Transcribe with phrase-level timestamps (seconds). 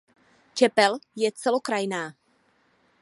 [0.57, 2.03] Čepel je celokrajná.